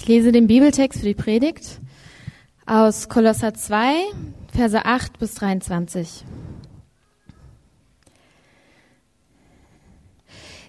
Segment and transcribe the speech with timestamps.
[0.00, 1.80] Ich lese den Bibeltext für die Predigt
[2.66, 3.94] aus Kolosser 2,
[4.54, 6.24] Verse 8 bis 23.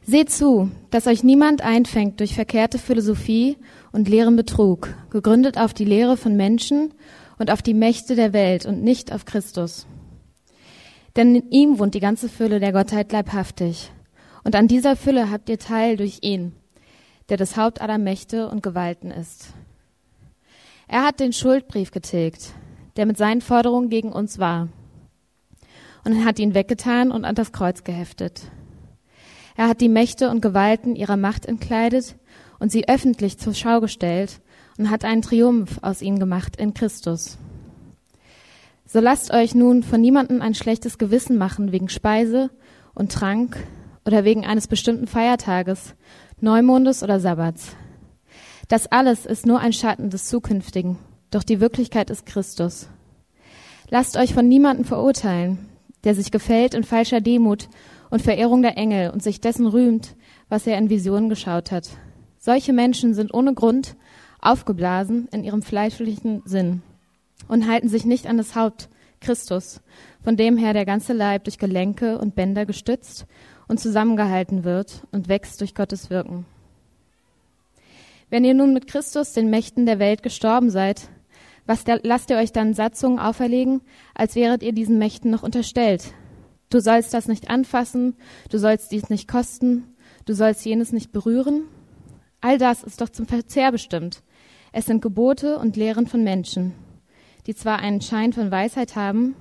[0.03, 3.57] Seht zu, dass euch niemand einfängt durch verkehrte Philosophie
[3.91, 6.95] und leeren Betrug, gegründet auf die Lehre von Menschen
[7.37, 9.85] und auf die Mächte der Welt und nicht auf Christus.
[11.15, 13.91] Denn in ihm wohnt die ganze Fülle der Gottheit leibhaftig.
[14.43, 16.53] Und an dieser Fülle habt ihr Teil durch ihn,
[17.29, 19.53] der das Haupt aller Mächte und Gewalten ist.
[20.87, 22.53] Er hat den Schuldbrief getilgt,
[22.95, 24.69] der mit seinen Forderungen gegen uns war,
[26.03, 28.41] und hat ihn weggetan und an das Kreuz geheftet.
[29.55, 32.15] Er hat die Mächte und Gewalten ihrer Macht entkleidet
[32.59, 34.41] und sie öffentlich zur Schau gestellt
[34.77, 37.37] und hat einen Triumph aus ihnen gemacht in Christus.
[38.85, 42.49] So lasst euch nun von niemandem ein schlechtes Gewissen machen wegen Speise
[42.95, 43.57] und Trank
[44.05, 45.93] oder wegen eines bestimmten Feiertages,
[46.41, 47.75] Neumondes oder Sabbats.
[48.69, 50.97] Das alles ist nur ein Schatten des Zukünftigen,
[51.31, 52.87] doch die Wirklichkeit ist Christus.
[53.89, 55.67] Lasst euch von niemandem verurteilen,
[56.05, 57.67] der sich gefällt in falscher Demut
[58.09, 60.15] und Verehrung der Engel und sich dessen rühmt,
[60.47, 61.89] was er in Visionen geschaut hat.
[62.37, 63.97] Solche Menschen sind ohne Grund
[64.39, 66.83] aufgeblasen in ihrem fleischlichen Sinn
[67.49, 68.87] und halten sich nicht an das Haupt,
[69.19, 69.81] Christus,
[70.23, 73.25] von dem her der ganze Leib durch Gelenke und Bänder gestützt
[73.69, 76.45] und zusammengehalten wird und wächst durch Gottes Wirken.
[78.29, 81.07] Wenn ihr nun mit Christus den Mächten der Welt gestorben seid,
[81.65, 83.81] was der, lasst ihr euch dann Satzungen auferlegen,
[84.15, 86.13] als wäret ihr diesen Mächten noch unterstellt?
[86.69, 88.15] Du sollst das nicht anfassen,
[88.49, 91.63] du sollst dies nicht kosten, du sollst jenes nicht berühren.
[92.41, 94.23] All das ist doch zum Verzehr bestimmt.
[94.71, 96.73] Es sind Gebote und Lehren von Menschen,
[97.47, 99.35] die zwar einen Schein von Weisheit haben,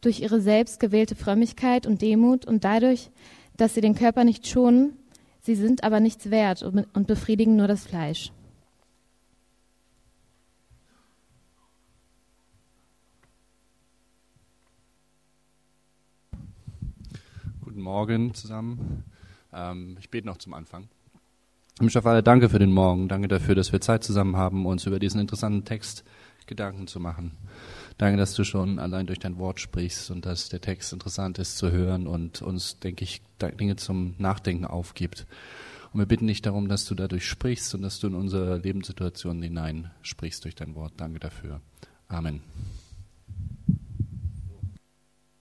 [0.00, 3.10] durch ihre selbst gewählte Frömmigkeit und Demut und dadurch,
[3.58, 4.96] dass sie den Körper nicht schonen,
[5.40, 8.32] sie sind aber nichts wert und befriedigen nur das Fleisch.
[17.62, 19.04] Guten Morgen zusammen.
[19.52, 20.88] Ähm, ich bete noch zum Anfang.
[21.78, 23.06] Vater, danke für den Morgen.
[23.06, 26.02] Danke dafür, dass wir Zeit zusammen haben, uns über diesen interessanten Text
[26.48, 27.36] Gedanken zu machen.
[27.98, 31.56] Danke, dass du schon allein durch dein Wort sprichst und dass der Text interessant ist
[31.56, 35.26] zu hören und uns, denke ich, Dinge zum Nachdenken aufgibt.
[35.92, 39.40] Und wir bitten dich darum, dass du dadurch sprichst und dass du in unsere Lebenssituation
[39.40, 40.94] hinein sprichst durch dein Wort.
[40.96, 41.60] Danke dafür.
[42.08, 42.40] Amen.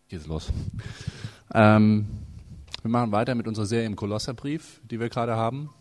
[0.08, 0.54] Geht's los.
[1.54, 2.06] Ähm,
[2.84, 5.72] wir machen weiter mit unserer Serie im Kolosserbrief, die wir gerade haben.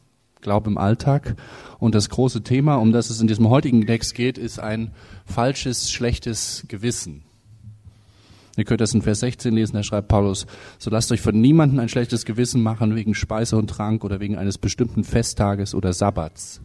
[0.40, 1.36] Glaube im Alltag.
[1.78, 4.92] Und das große Thema, um das es in diesem heutigen Text geht, ist ein
[5.24, 7.22] falsches, schlechtes Gewissen.
[8.56, 10.46] Ihr könnt das in Vers 16 lesen, da schreibt Paulus,
[10.78, 14.36] so lasst euch von niemandem ein schlechtes Gewissen machen wegen Speise und Trank oder wegen
[14.36, 16.62] eines bestimmten Festtages oder Sabbats.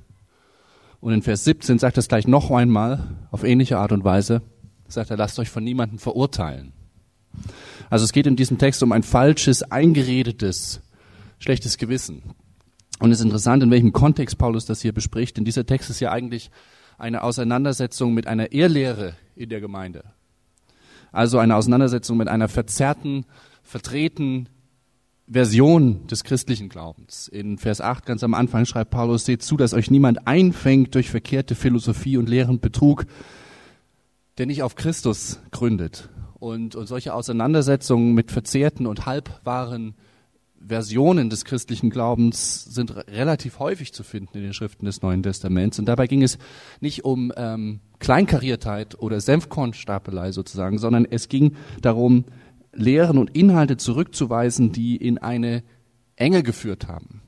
[1.02, 4.42] Und in Vers 17 sagt es gleich noch einmal, auf ähnliche Art und Weise,
[4.88, 6.72] sagt er, lasst euch von niemandem verurteilen.
[7.90, 10.81] Also es geht in diesem Text um ein falsches, eingeredetes,
[11.40, 12.24] schlechtes Gewissen.
[13.01, 16.00] Und es ist interessant, in welchem Kontext Paulus das hier bespricht, denn dieser Text ist
[16.01, 16.51] ja eigentlich
[17.00, 20.03] eine Auseinandersetzung mit einer Ehrlehre in der Gemeinde.
[21.12, 23.25] Also eine Auseinandersetzung mit einer verzerrten,
[23.63, 24.50] verdrehten
[25.28, 27.28] Version des christlichen Glaubens.
[27.28, 31.09] In Vers 8 ganz am Anfang schreibt Paulus, seht zu, dass euch niemand einfängt durch
[31.09, 33.07] verkehrte Philosophie und leeren Betrug,
[34.38, 39.95] der nicht auf Christus gründet, und, und solche Auseinandersetzungen mit verzerrten und halbwahren
[40.68, 45.80] Versionen des christlichen Glaubens sind relativ häufig zu finden in den Schriften des Neuen Testaments.
[45.80, 46.38] Und dabei ging es
[46.80, 52.26] nicht um ähm, Kleinkariertheit oder Senfkornstapelei sozusagen, sondern es ging darum,
[52.74, 55.64] Lehren und Inhalte zurückzuweisen, die in eine
[56.16, 57.22] Enge geführt haben,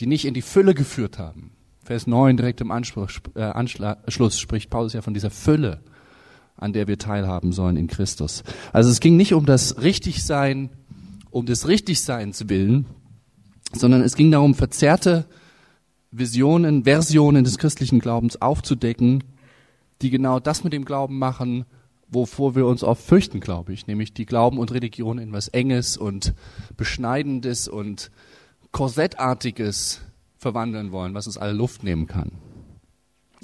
[0.00, 1.52] die nicht in die Fülle geführt haben.
[1.84, 5.80] Vers 9 direkt im Anspruch, äh, Anschluss spricht Paulus ja von dieser Fülle
[6.62, 8.44] an der wir teilhaben sollen in Christus.
[8.72, 10.70] Also es ging nicht um das Richtigsein,
[11.32, 12.86] um des Richtigseins willen,
[13.72, 15.24] sondern es ging darum, verzerrte
[16.10, 19.24] Visionen, Versionen des christlichen Glaubens aufzudecken,
[20.02, 21.64] die genau das mit dem Glauben machen,
[22.08, 25.96] wovor wir uns oft fürchten, glaube ich, nämlich die Glauben und Religion in was Enges
[25.96, 26.34] und
[26.76, 28.10] Beschneidendes und
[28.70, 30.02] Korsettartiges
[30.36, 32.32] verwandeln wollen, was uns alle Luft nehmen kann.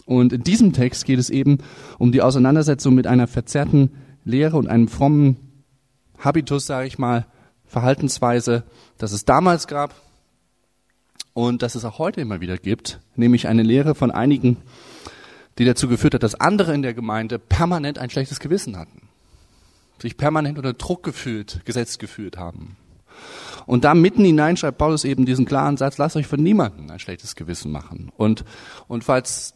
[0.05, 1.59] Und in diesem Text geht es eben
[1.99, 3.91] um die Auseinandersetzung mit einer verzerrten
[4.25, 5.37] Lehre und einem frommen
[6.19, 7.27] Habitus, sage ich mal,
[7.69, 8.65] Verhaltensweise,
[8.99, 9.95] das es damals gab
[11.35, 14.57] und das es auch heute immer wieder gibt, nämlich eine Lehre von einigen,
[15.59, 19.09] die dazu geführt hat, dass andere in der Gemeinde permanent ein schlechtes Gewissen hatten,
[20.01, 22.77] sich permanent unter Druck gefühlt, gesetzt gefühlt haben
[23.67, 26.99] Und da mitten hinein schreibt Paulus eben diesen klaren Satz, lasst euch von niemandem ein
[26.99, 28.11] schlechtes Gewissen machen.
[28.17, 28.45] Und,
[28.87, 29.55] und falls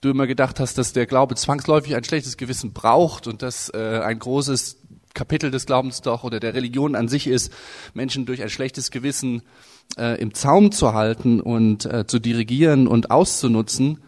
[0.00, 4.00] du immer gedacht hast, dass der Glaube zwangsläufig ein schlechtes Gewissen braucht und dass äh,
[4.02, 4.81] ein großes
[5.14, 7.52] Kapitel des Glaubens doch oder der Religion an sich ist,
[7.94, 9.42] Menschen durch ein schlechtes Gewissen
[9.98, 13.98] äh, im Zaum zu halten und äh, zu dirigieren und auszunutzen.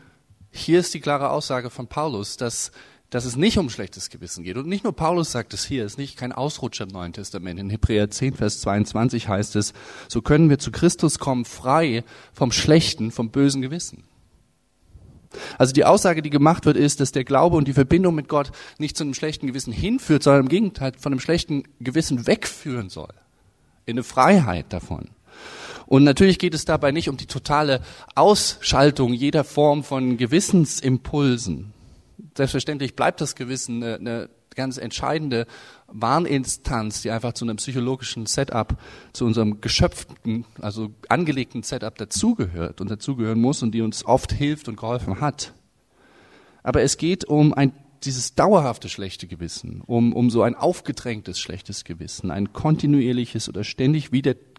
[0.51, 2.71] Hier ist die klare Aussage von Paulus, dass,
[3.11, 4.57] dass es nicht um schlechtes Gewissen geht.
[4.57, 7.59] Und nicht nur Paulus sagt es hier, es ist nicht kein Ausrutscher im Neuen Testament.
[7.59, 9.73] In Hebräer 10, Vers 22 heißt es,
[10.09, 14.05] so können wir zu Christus kommen, frei vom schlechten, vom bösen Gewissen.
[15.59, 18.53] Also die Aussage, die gemacht wird, ist, dass der Glaube und die Verbindung mit Gott
[18.79, 23.13] nicht zu einem schlechten Gewissen hinführt, sondern im Gegenteil von einem schlechten Gewissen wegführen soll.
[23.87, 25.11] In eine Freiheit davon.
[25.87, 27.83] Und natürlich geht es dabei nicht um die totale
[28.15, 31.73] Ausschaltung jeder Form von Gewissensimpulsen.
[32.37, 35.47] Selbstverständlich bleibt das Gewissen eine, eine ganz entscheidende
[35.95, 38.77] Warninstanz, die einfach zu einem psychologischen Setup,
[39.13, 44.69] zu unserem geschöpften, also angelegten Setup dazugehört und dazugehören muss und die uns oft hilft
[44.69, 45.55] und geholfen hat.
[46.63, 47.73] Aber es geht um ein
[48.05, 54.13] dieses dauerhafte schlechte Gewissen, um, um so ein aufgedrängtes schlechtes Gewissen, ein kontinuierliches oder ständig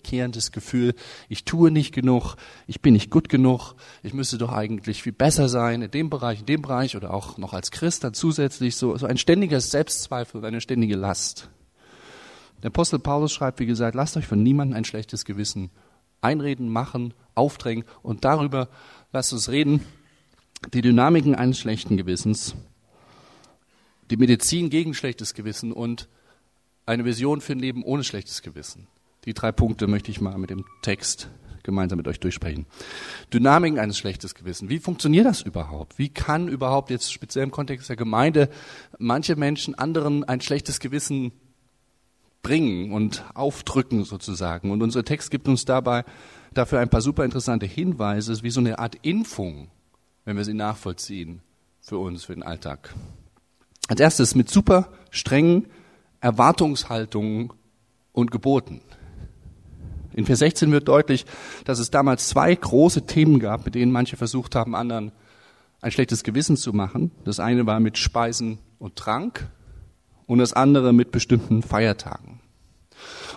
[0.06, 0.94] wiederkehrendes Gefühl,
[1.30, 2.36] ich tue nicht genug,
[2.68, 3.74] ich bin nicht gut genug,
[4.04, 7.38] ich müsste doch eigentlich viel besser sein in dem Bereich, in dem Bereich oder auch
[7.38, 11.50] noch als Christ dann zusätzlich so, so ein ständiger Selbstzweifel und eine ständige Last.
[12.64, 15.70] Der Apostel Paulus schreibt, wie gesagt, lasst euch von niemandem ein schlechtes Gewissen
[16.22, 18.70] einreden, machen, aufdrängen und darüber
[19.12, 19.82] lasst uns reden,
[20.74, 22.56] die Dynamiken eines schlechten Gewissens
[24.12, 26.08] die Medizin gegen schlechtes Gewissen und
[26.86, 28.88] eine Vision für ein Leben ohne schlechtes Gewissen.
[29.26, 31.30] Die drei Punkte möchte ich mal mit dem Text
[31.66, 32.66] gemeinsam mit euch durchsprechen.
[33.34, 34.70] Dynamiken eines schlechtes Gewissen.
[34.70, 35.98] Wie funktioniert das überhaupt?
[35.98, 38.50] Wie kann überhaupt jetzt speziell im Kontext der Gemeinde
[38.98, 41.34] manche Menschen anderen ein schlechtes Gewissen
[42.44, 44.72] bringen und aufdrücken sozusagen?
[44.72, 46.06] Und unser Text gibt uns dabei
[46.54, 49.70] dafür ein paar super interessante Hinweise, wie so eine Art Impfung,
[50.24, 51.42] wenn wir sie nachvollziehen
[51.82, 52.94] für uns, für den Alltag.
[53.88, 55.68] Als erstes mit super strengen
[56.22, 57.52] Erwartungshaltungen
[58.14, 58.82] und Geboten.
[60.16, 61.26] In Vers 16 wird deutlich,
[61.66, 65.12] dass es damals zwei große Themen gab, mit denen manche versucht haben, anderen
[65.82, 67.12] ein schlechtes Gewissen zu machen.
[67.26, 69.50] Das eine war mit Speisen und Trank
[70.26, 72.40] und das andere mit bestimmten Feiertagen.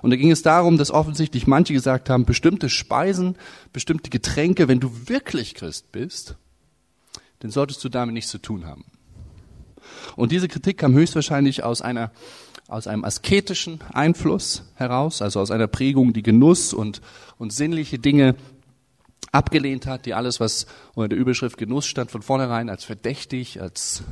[0.02, 3.36] Und da ging es darum, dass offensichtlich manche gesagt haben, bestimmte Speisen,
[3.72, 6.36] bestimmte Getränke, wenn du wirklich Christ bist,
[7.40, 8.84] dann solltest du damit nichts zu tun haben.
[10.14, 12.12] Und diese Kritik kam höchstwahrscheinlich aus einer
[12.69, 17.00] aus einem asketischen Einfluss heraus, also aus einer Prägung, die Genuss und,
[17.38, 18.37] und sinnliche Dinge
[19.32, 24.05] abgelehnt hat, die alles, was unter der Überschrift Genuss stand, von vornherein als verdächtig, als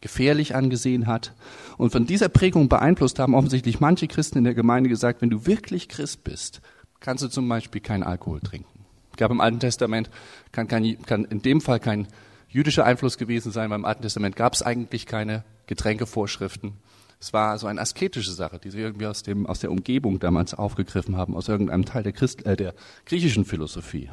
[0.00, 1.34] gefährlich angesehen hat.
[1.76, 5.46] Und von dieser Prägung beeinflusst haben offensichtlich manche Christen in der Gemeinde gesagt, wenn du
[5.46, 6.60] wirklich Christ bist,
[6.98, 8.84] kannst du zum Beispiel keinen Alkohol trinken.
[9.12, 10.10] Ich glaube, im Alten Testament
[10.50, 12.08] kann, kein, kann in dem Fall kein
[12.48, 13.70] jüdischer Einfluss gewesen sein.
[13.70, 16.72] Beim Alten Testament gab es eigentlich keine Getränkevorschriften.
[17.20, 20.54] Es war so eine asketische Sache, die sie irgendwie aus, dem, aus der Umgebung damals
[20.54, 22.74] aufgegriffen haben, aus irgendeinem Teil der, Christ, äh, der
[23.04, 24.08] griechischen Philosophie.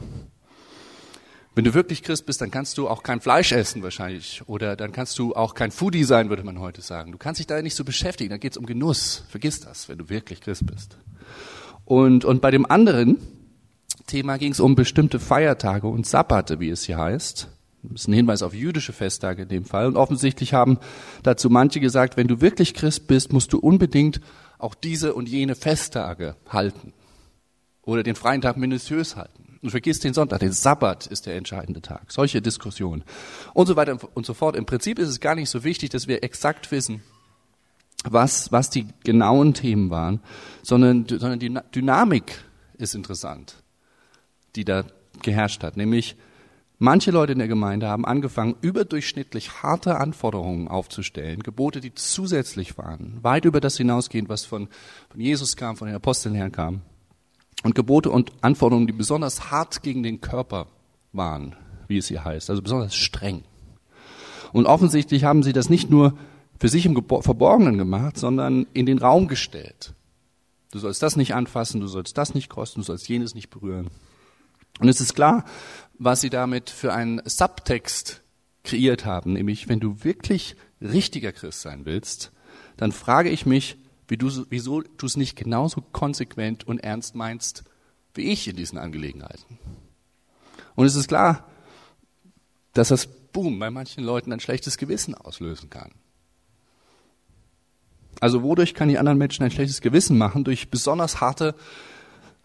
[1.56, 4.44] Wenn du wirklich Christ bist, dann kannst du auch kein Fleisch essen wahrscheinlich.
[4.46, 7.14] Oder dann kannst du auch kein Foodie sein, würde man heute sagen.
[7.14, 8.30] Du kannst dich da nicht so beschäftigen.
[8.30, 9.24] Da geht es um Genuss.
[9.30, 10.98] Vergiss das, wenn du wirklich Christ bist.
[11.86, 13.18] Und, und bei dem anderen
[14.06, 17.48] Thema ging es um bestimmte Feiertage und Sabbate, wie es hier heißt.
[17.84, 19.88] Das ist ein Hinweis auf jüdische Festtage in dem Fall.
[19.88, 20.80] Und offensichtlich haben
[21.24, 24.20] dazu manche gesagt, wenn du wirklich Christ bist, musst du unbedingt
[24.58, 26.94] auch diese und jene Festtage halten.
[27.84, 29.60] Oder den freien Tag minutiös halten.
[29.62, 32.12] Und vergiss den Sonntag, den Sabbat ist der entscheidende Tag.
[32.12, 33.04] Solche Diskussionen.
[33.54, 34.56] Und so weiter und so fort.
[34.56, 37.02] Im Prinzip ist es gar nicht so wichtig, dass wir exakt wissen,
[38.04, 40.22] was, was die genauen Themen waren,
[40.62, 42.44] sondern, sondern die Dynamik
[42.78, 43.56] ist interessant,
[44.56, 44.84] die da
[45.24, 45.78] geherrscht hat.
[45.78, 46.16] Nämlich,
[46.80, 53.18] Manche Leute in der Gemeinde haben angefangen, überdurchschnittlich harte Anforderungen aufzustellen, Gebote, die zusätzlich waren,
[53.24, 54.68] weit über das hinausgehend, was von,
[55.10, 56.82] von Jesus kam, von den Aposteln herkam.
[57.64, 60.68] Und Gebote und Anforderungen, die besonders hart gegen den Körper
[61.14, 61.56] waren,
[61.88, 63.44] wie es hier heißt, also besonders streng.
[64.54, 66.16] Und offensichtlich haben sie das nicht nur
[66.60, 69.94] für sich im Verborgenen gemacht, sondern in den Raum gestellt.
[70.72, 73.90] Du sollst das nicht anfassen, du sollst das nicht kosten, du sollst jenes nicht berühren.
[74.80, 75.44] Und es ist klar,
[76.00, 78.22] was sie damit für einen Subtext
[78.64, 82.32] kreiert haben, nämlich wenn du wirklich richtiger Christ sein willst,
[82.76, 83.78] dann frage ich mich,
[84.08, 87.64] wie du, wieso du es nicht genauso konsequent und ernst meinst
[88.14, 89.60] wie ich in diesen Angelegenheiten.
[90.76, 91.48] Und es ist klar,
[92.74, 95.92] dass das Boom bei manchen Leuten ein schlechtes Gewissen auslösen kann.
[98.20, 100.44] Also wodurch kann die anderen Menschen ein schlechtes Gewissen machen?
[100.44, 101.54] Durch besonders harte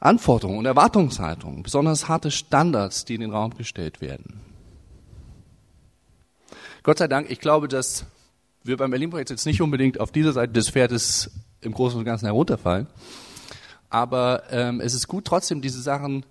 [0.02, 4.40] Anforderungen und Erwartungshaltungen, besonders harte Standards, die in den Raum gestellt werden.
[6.82, 8.04] Gott sei Dank, ich glaube, dass
[8.64, 11.30] wir beim Berlin-Projekt jetzt nicht unbedingt auf dieser Seite des Pferdes
[11.60, 12.88] im Großen und Ganzen herunterfallen.
[13.90, 16.24] Aber ähm, es ist gut, trotzdem diese Sachen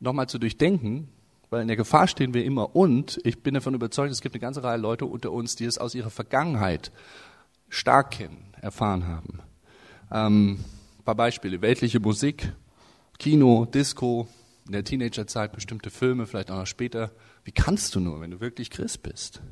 [0.00, 1.08] nochmal zu durchdenken,
[1.50, 2.74] weil in der Gefahr stehen wir immer.
[2.74, 5.76] Und ich bin davon überzeugt, es gibt eine ganze Reihe Leute unter uns, die es
[5.76, 6.90] aus ihrer Vergangenheit
[7.68, 9.40] stark kennen, erfahren haben.
[10.10, 10.58] Ähm,
[10.98, 11.60] ein paar Beispiele.
[11.60, 12.52] Weltliche Musik,
[13.18, 14.28] Kino, Disco,
[14.66, 17.12] in der Teenagerzeit bestimmte Filme, vielleicht auch noch später.
[17.44, 19.42] Wie kannst du nur, wenn du wirklich Christ bist?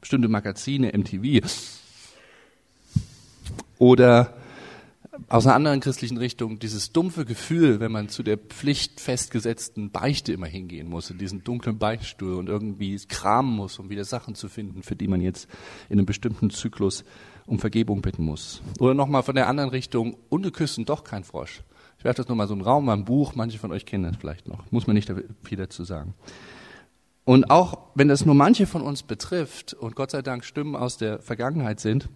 [0.00, 1.46] Bestimmte Magazine, MTV.
[3.78, 4.34] Oder
[5.28, 10.46] aus einer anderen christlichen Richtung dieses dumpfe Gefühl, wenn man zu der pflichtfestgesetzten Beichte immer
[10.46, 14.82] hingehen muss, in diesen dunklen Beichtstuhl und irgendwie kramen muss, um wieder Sachen zu finden,
[14.82, 15.48] für die man jetzt
[15.88, 17.04] in einem bestimmten Zyklus
[17.46, 18.62] um Vergebung bitten muss.
[18.78, 21.62] Oder nochmal von der anderen Richtung, ungeküsst und doch kein Frosch.
[22.02, 24.16] Ich werfe das nochmal so einen Raum, mal ein Buch, manche von euch kennen das
[24.16, 25.08] vielleicht noch, muss man nicht
[25.44, 26.14] viel dazu sagen.
[27.22, 30.96] Und auch wenn das nur manche von uns betrifft und Gott sei Dank Stimmen aus
[30.96, 32.08] der Vergangenheit sind,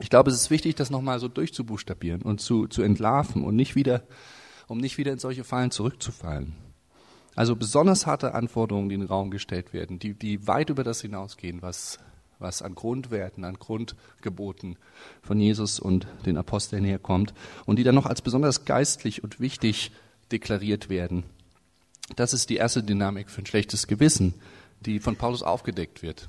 [0.00, 3.76] ich glaube, es ist wichtig, das nochmal so durchzubuchstabieren und zu, zu entlarven und nicht
[3.76, 4.02] wieder,
[4.66, 6.54] um nicht wieder in solche Fallen zurückzufallen.
[7.34, 11.02] Also besonders harte Anforderungen, die in den Raum gestellt werden, die, die weit über das
[11.02, 11.98] hinausgehen, was
[12.42, 14.76] was an Grundwerten, an Grundgeboten
[15.22, 17.32] von Jesus und den Aposteln herkommt
[17.64, 19.92] und die dann noch als besonders geistlich und wichtig
[20.30, 21.24] deklariert werden.
[22.16, 24.34] Das ist die erste Dynamik für ein schlechtes Gewissen,
[24.80, 26.28] die von Paulus aufgedeckt wird.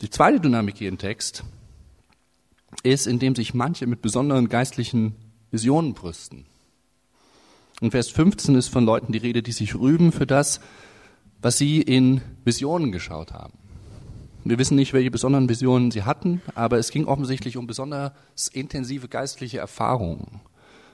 [0.00, 1.44] Die zweite Dynamik hier im Text
[2.82, 5.14] ist, indem sich manche mit besonderen geistlichen
[5.50, 6.46] Visionen brüsten.
[7.80, 10.60] In Vers 15 ist von Leuten die Rede, die sich rühmen für das,
[11.42, 13.58] was sie in Visionen geschaut haben.
[14.48, 18.12] Wir wissen nicht, welche besonderen Visionen sie hatten, aber es ging offensichtlich um besonders
[18.52, 20.40] intensive geistliche Erfahrungen.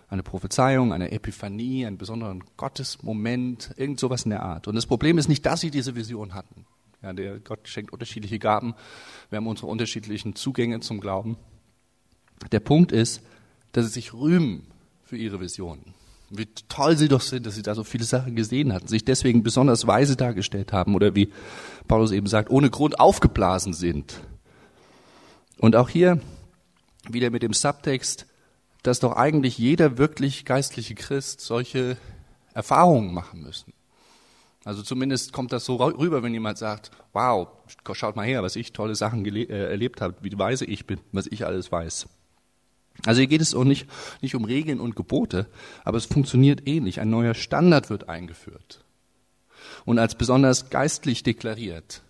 [0.09, 4.69] Eine Prophezeiung, eine Epiphanie, einen besonderen Gottesmoment, irgend sowas in der Art.
[4.69, 6.65] Und das Problem ist nicht, dass sie diese Vision hatten.
[7.03, 8.75] Ja, der Gott schenkt unterschiedliche Gaben.
[9.29, 11.37] Wir haben unsere unterschiedlichen Zugänge zum Glauben.
[12.53, 13.23] Der Punkt ist,
[13.73, 14.67] dass sie sich rühmen
[15.05, 15.93] für ihre Visionen
[16.35, 19.43] wie toll sie doch sind, dass sie da so viele Sachen gesehen hatten, sich deswegen
[19.43, 21.31] besonders weise dargestellt haben oder wie
[21.89, 24.21] Paulus eben sagt, ohne Grund aufgeblasen sind.
[25.59, 26.21] Und auch hier
[27.09, 28.27] wieder mit dem Subtext,
[28.83, 31.97] dass doch eigentlich jeder wirklich geistliche Christ solche
[32.55, 33.73] Erfahrungen machen müssen.
[34.65, 37.49] Also zumindest kommt das so rüber, wenn jemand sagt, wow,
[37.93, 41.27] schaut mal her, was ich tolle Sachen äh, erlebt habe, wie weise ich bin, was
[41.27, 42.07] ich alles weiß.
[43.05, 43.89] Also hier geht es auch nicht,
[44.21, 45.47] nicht um Regeln und Gebote,
[45.85, 47.01] aber es funktioniert ähnlich.
[47.01, 48.85] Ein neuer Standard wird eingeführt
[49.85, 52.03] und als besonders geistlich deklariert.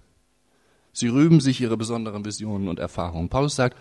[0.92, 3.28] Sie rühmen sich ihre besonderen Visionen und Erfahrungen.
[3.28, 3.76] Paulus sagt,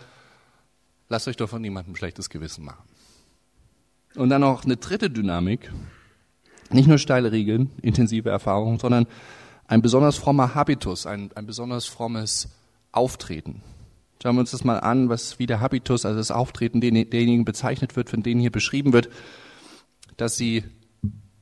[1.10, 2.88] lasst euch doch von niemandem schlechtes Gewissen machen.
[4.16, 5.72] Und dann noch eine dritte Dynamik,
[6.70, 9.08] nicht nur steile Regeln, intensive Erfahrungen, sondern
[9.68, 12.50] ein besonders frommer Habitus, ein, ein besonders frommes
[12.92, 13.62] Auftreten.
[14.22, 17.96] Schauen wir uns das mal an, was wie der Habitus, also das Auftreten derjenigen bezeichnet
[17.96, 19.10] wird, von denen hier beschrieben wird,
[20.18, 20.64] dass sie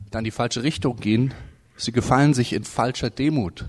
[0.09, 1.33] dann die falsche Richtung gehen.
[1.75, 3.65] Sie gefallen sich in falscher Demut,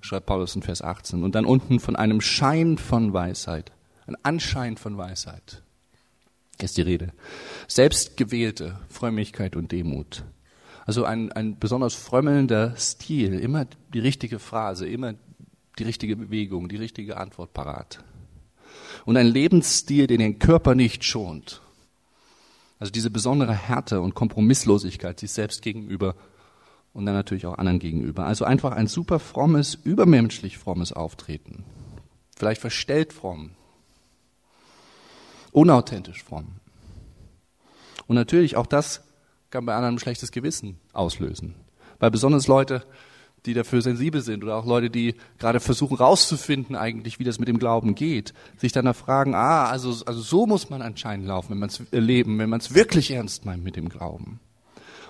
[0.00, 1.22] schreibt Paulus in Vers 18.
[1.22, 3.70] Und dann unten von einem Schein von Weisheit,
[4.06, 5.62] ein Anschein von Weisheit
[6.60, 7.12] ist die Rede.
[7.68, 10.24] Selbstgewählte Frömmigkeit und Demut.
[10.86, 15.14] Also ein, ein besonders frömmelnder Stil, immer die richtige Phrase, immer
[15.78, 18.04] die richtige Bewegung, die richtige Antwort parat.
[19.04, 21.60] Und ein Lebensstil, den den Körper nicht schont.
[22.78, 26.14] Also diese besondere Härte und Kompromisslosigkeit sich selbst gegenüber
[26.92, 28.26] und dann natürlich auch anderen gegenüber.
[28.26, 31.64] Also einfach ein super frommes, übermenschlich frommes Auftreten.
[32.36, 33.50] Vielleicht verstellt fromm.
[35.50, 36.56] Unauthentisch fromm.
[38.06, 39.02] Und natürlich auch das
[39.50, 41.54] kann bei anderen ein schlechtes Gewissen auslösen.
[41.98, 42.84] Weil besonders Leute,
[43.46, 47.48] die dafür sensibel sind oder auch Leute, die gerade versuchen rauszufinden eigentlich, wie das mit
[47.48, 51.58] dem Glauben geht, sich dann fragen, ah, also, also so muss man anscheinend laufen, wenn
[51.58, 54.40] man es erleben, wenn man es wirklich ernst meint mit dem Glauben.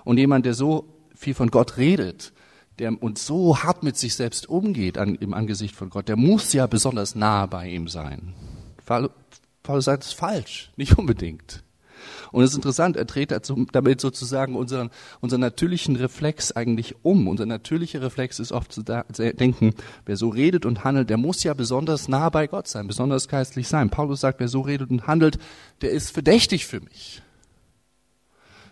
[0.04, 2.32] Und jemand, der so viel von Gott redet,
[2.78, 6.52] der und so hart mit sich selbst umgeht an, im Angesicht von Gott, der muss
[6.52, 8.34] ja besonders nah bei ihm sein.
[8.84, 11.62] Paulus sagt, es falsch, nicht unbedingt.
[12.32, 13.32] Und es ist interessant, er dreht
[13.72, 17.28] damit sozusagen unseren, unseren natürlichen Reflex eigentlich um.
[17.28, 19.74] Unser natürlicher Reflex ist oft zu denken,
[20.06, 23.68] wer so redet und handelt, der muss ja besonders nah bei Gott sein, besonders geistlich
[23.68, 23.90] sein.
[23.90, 25.38] Paulus sagt, wer so redet und handelt,
[25.80, 27.22] der ist verdächtig für mich.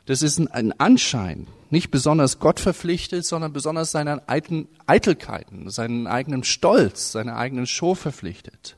[0.07, 7.11] Das ist ein Anschein, nicht besonders Gott verpflichtet, sondern besonders seinen Eitelkeiten, seinen eigenen Stolz,
[7.11, 8.77] seiner eigenen Show verpflichtet.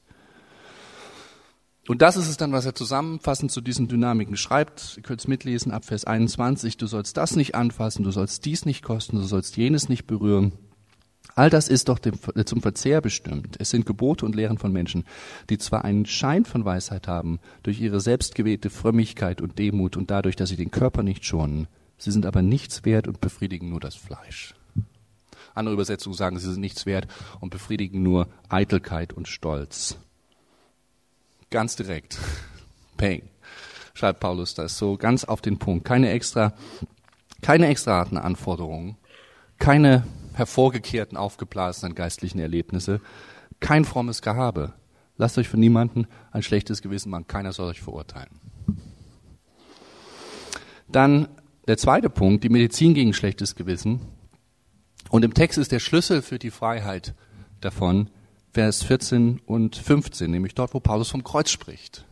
[1.88, 4.98] Und das ist es dann, was er zusammenfassend zu diesen Dynamiken schreibt.
[4.98, 6.76] Ihr könnt es mitlesen ab Vers 21.
[6.76, 10.52] Du sollst das nicht anfassen, du sollst dies nicht kosten, du sollst jenes nicht berühren.
[11.34, 12.14] All das ist doch dem,
[12.44, 13.56] zum Verzehr bestimmt.
[13.58, 15.04] Es sind Gebote und Lehren von Menschen,
[15.48, 20.36] die zwar einen Schein von Weisheit haben, durch ihre selbstgewählte Frömmigkeit und Demut und dadurch,
[20.36, 23.94] dass sie den Körper nicht schonen, sie sind aber nichts wert und befriedigen nur das
[23.94, 24.54] Fleisch.
[25.54, 27.08] Andere Übersetzungen sagen, sie sind nichts wert
[27.40, 29.96] und befriedigen nur Eitelkeit und Stolz.
[31.50, 32.18] Ganz direkt.
[32.96, 33.22] Peng.
[33.94, 35.86] Schreibt Paulus das so ganz auf den Punkt.
[35.86, 36.52] Keine extra,
[37.40, 38.96] keine extra harten Anforderungen.
[39.58, 43.00] Keine hervorgekehrten, aufgeblasenen geistlichen Erlebnisse.
[43.60, 44.74] Kein frommes Gehabe.
[45.16, 47.26] Lasst euch von niemandem ein schlechtes Gewissen machen.
[47.26, 48.40] Keiner soll euch verurteilen.
[50.86, 51.28] Dann
[51.66, 54.00] der zweite Punkt, die Medizin gegen schlechtes Gewissen.
[55.10, 57.14] Und im Text ist der Schlüssel für die Freiheit
[57.60, 58.10] davon
[58.52, 62.04] Vers 14 und 15, nämlich dort, wo Paulus vom Kreuz spricht.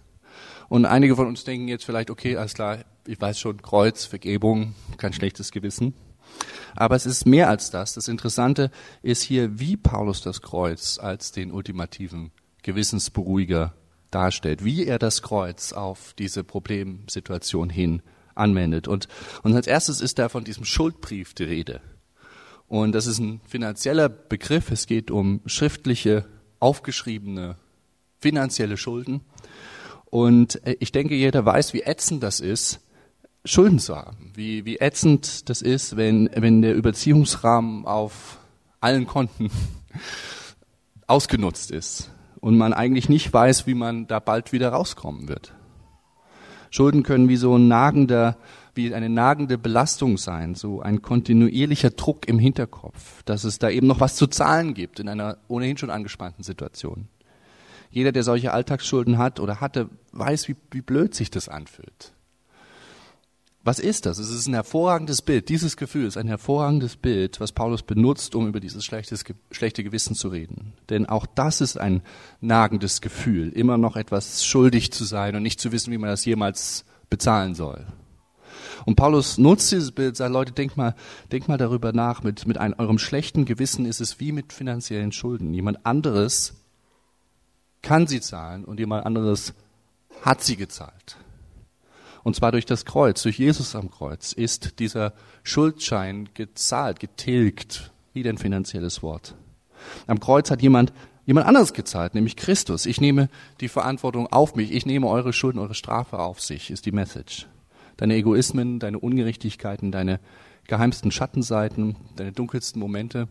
[0.69, 4.75] Und einige von uns denken jetzt vielleicht, okay, alles klar, ich weiß schon, Kreuz, Vergebung,
[4.97, 5.95] kein schlechtes Gewissen.
[6.75, 7.95] Aber es ist mehr als das.
[7.95, 8.71] Das Interessante
[9.03, 13.75] ist hier, wie Paulus das Kreuz als den ultimativen Gewissensberuhiger
[14.11, 18.03] darstellt, wie er das Kreuz auf diese Problemsituation hin
[18.35, 18.89] anwendet.
[18.89, 19.09] Und,
[19.43, 21.81] und als erstes ist da von diesem Schuldbrief die Rede.
[22.69, 24.71] Und das ist ein finanzieller Begriff.
[24.71, 26.27] Es geht um schriftliche,
[26.59, 27.57] aufgeschriebene
[28.19, 29.21] finanzielle Schulden.
[30.07, 32.81] Und äh, ich denke, jeder weiß, wie ätzend das ist,
[33.45, 34.33] Schulden zu haben.
[34.35, 38.39] Wie, wie ätzend das ist, wenn, wenn der Überziehungsrahmen auf
[38.81, 39.51] allen Konten
[41.07, 45.55] ausgenutzt ist und man eigentlich nicht weiß, wie man da bald wieder rauskommen wird.
[46.71, 48.37] Schulden können wie so ein nagender
[48.77, 53.87] wie eine nagende Belastung sein, so ein kontinuierlicher Druck im Hinterkopf, dass es da eben
[53.87, 57.09] noch was zu zahlen gibt in einer ohnehin schon angespannten Situation.
[57.91, 62.13] Jeder, der solche Alltagsschulden hat oder hatte, weiß, wie, wie blöd sich das anfühlt.
[63.67, 64.19] Was ist das?
[64.19, 65.49] Es ist ein hervorragendes Bild.
[65.49, 70.29] Dieses Gefühl ist ein hervorragendes Bild, was Paulus benutzt, um über dieses schlechte Gewissen zu
[70.29, 70.75] reden.
[70.89, 72.03] Denn auch das ist ein
[72.41, 76.25] nagendes Gefühl, immer noch etwas schuldig zu sein und nicht zu wissen, wie man das
[76.25, 77.85] jemals bezahlen soll.
[78.87, 80.95] Und Paulus nutzt dieses Bild, sagt, Leute, denkt mal,
[81.33, 82.23] denkt mal darüber nach.
[82.23, 85.53] Mit, mit einem, eurem schlechten Gewissen ist es wie mit finanziellen Schulden.
[85.53, 86.55] Jemand anderes
[87.83, 89.55] kann sie zahlen und jemand anderes
[90.23, 91.17] hat sie gezahlt.
[92.23, 97.91] Und zwar durch das Kreuz, durch Jesus am Kreuz ist dieser Schuldschein gezahlt, getilgt.
[98.13, 99.35] Wie ein finanzielles Wort.
[100.07, 100.93] Am Kreuz hat jemand
[101.27, 102.87] jemand anderes gezahlt, nämlich Christus.
[102.87, 103.29] Ich nehme
[103.61, 104.73] die Verantwortung auf mich.
[104.73, 107.47] Ich nehme eure Schulden, eure Strafe auf sich, ist die Message
[107.97, 110.21] deine Egoismen, deine Ungerechtigkeiten, deine
[110.67, 113.29] geheimsten Schattenseiten, deine dunkelsten Momente,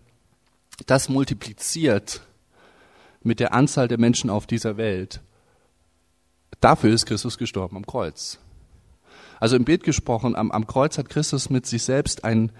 [0.85, 2.21] das multipliziert
[3.23, 5.21] mit der Anzahl der Menschen auf dieser Welt.
[6.61, 8.39] Dafür ist Christus gestorben am Kreuz.
[9.39, 12.51] Also im Bild gesprochen, am, am Kreuz hat Christus mit sich selbst einen,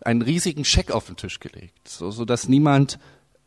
[0.00, 2.98] einen riesigen Scheck auf den Tisch gelegt, so, so dass niemand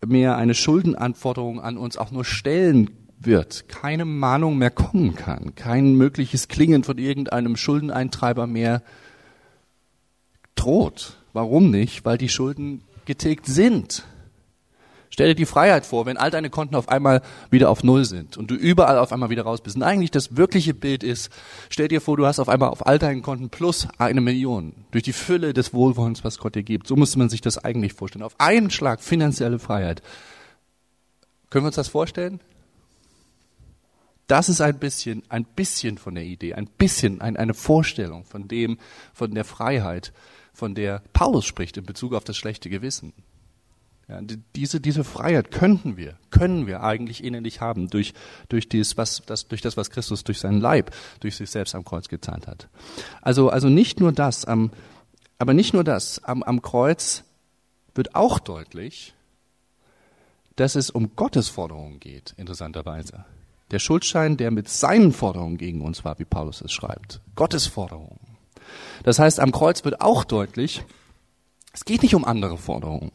[0.05, 5.95] mehr eine Schuldenanforderung an uns auch nur stellen wird, keine Mahnung mehr kommen kann, kein
[5.95, 8.81] mögliches Klingen von irgendeinem Schuldeneintreiber mehr
[10.55, 11.17] droht.
[11.33, 12.05] Warum nicht?
[12.05, 14.05] Weil die Schulden getilgt sind.
[15.11, 18.37] Stell dir die Freiheit vor, wenn all deine Konten auf einmal wieder auf Null sind
[18.37, 19.75] und du überall auf einmal wieder raus bist.
[19.75, 21.29] Und eigentlich das wirkliche Bild ist,
[21.69, 24.73] stell dir vor, du hast auf einmal auf all deinen Konten plus eine Million.
[24.91, 26.87] Durch die Fülle des Wohlwollens, was Gott dir gibt.
[26.87, 28.23] So muss man sich das eigentlich vorstellen.
[28.23, 30.01] Auf einen Schlag finanzielle Freiheit.
[31.49, 32.39] Können wir uns das vorstellen?
[34.29, 38.47] Das ist ein bisschen, ein bisschen von der Idee, ein bisschen ein, eine Vorstellung von
[38.47, 38.77] dem,
[39.11, 40.13] von der Freiheit,
[40.53, 43.11] von der Paulus spricht in Bezug auf das schlechte Gewissen.
[44.07, 44.21] Ja,
[44.55, 48.13] diese, diese Freiheit könnten wir, können wir eigentlich innerlich haben durch,
[48.49, 51.83] durch, dies, was, das, durch das, was Christus durch seinen Leib, durch sich selbst am
[51.83, 52.69] Kreuz gezahlt hat.
[53.23, 54.69] Also, also nicht nur das, am,
[55.39, 57.23] aber nicht nur das, am, am Kreuz
[57.95, 59.15] wird auch deutlich,
[60.55, 63.25] dass es um Gottes Forderungen geht, interessanterweise.
[63.71, 67.21] Der Schuldschein, der mit seinen Forderungen gegen uns war, wie Paulus es schreibt.
[67.35, 68.19] Gottes Forderungen.
[69.03, 70.83] Das heißt, am Kreuz wird auch deutlich,
[71.73, 73.11] es geht nicht um andere Forderungen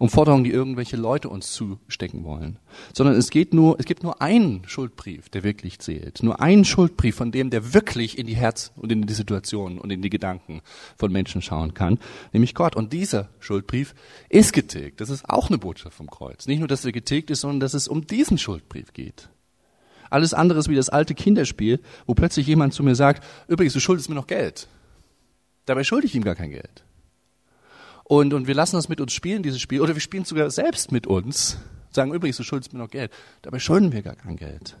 [0.00, 2.58] um Forderungen, die irgendwelche Leute uns zustecken wollen,
[2.94, 6.22] sondern es geht nur, es gibt nur einen Schuldbrief, der wirklich zählt.
[6.22, 9.90] Nur einen Schuldbrief von dem, der wirklich in die Herz und in die Situation und
[9.90, 10.62] in die Gedanken
[10.96, 11.98] von Menschen schauen kann,
[12.32, 12.76] nämlich Gott.
[12.76, 13.94] Und dieser Schuldbrief
[14.30, 15.02] ist getilgt.
[15.02, 16.46] Das ist auch eine Botschaft vom Kreuz.
[16.46, 19.28] Nicht nur, dass er getilgt ist, sondern dass es um diesen Schuldbrief geht.
[20.10, 23.80] Alles andere ist wie das alte Kinderspiel, wo plötzlich jemand zu mir sagt, übrigens, du
[23.80, 24.68] schuldest mir noch Geld.
[25.66, 26.84] Dabei schulde ich ihm gar kein Geld.
[28.04, 30.90] Und, und wir lassen das mit uns spielen, dieses Spiel, oder wir spielen sogar selbst
[30.90, 31.58] mit uns,
[31.90, 33.12] sagen übrigens, du schuldest mir noch Geld.
[33.42, 34.76] Dabei schulden wir gar kein Geld.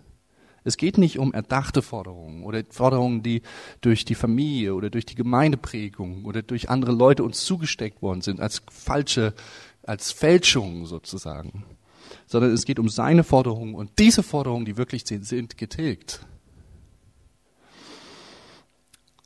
[0.64, 3.42] Es geht nicht um erdachte Forderungen oder Forderungen, die
[3.80, 8.40] durch die Familie oder durch die Gemeindeprägung oder durch andere Leute uns zugesteckt worden sind,
[8.40, 9.32] als falsche,
[9.82, 11.64] als Fälschungen sozusagen.
[12.30, 16.24] Sondern es geht um seine Forderungen und diese Forderungen, die wirklich sind, sind getilgt.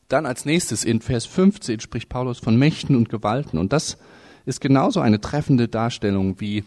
[0.08, 3.98] Dann als nächstes in Vers 15 spricht Paulus von Mächten und Gewalten und das
[4.46, 6.64] ist genauso eine treffende Darstellung, wie,